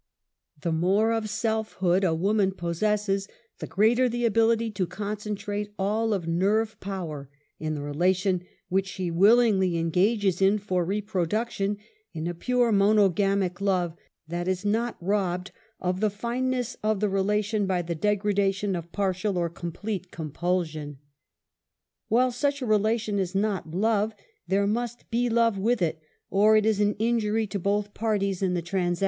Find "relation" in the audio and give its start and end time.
7.83-8.41, 17.07-17.67, 22.65-23.19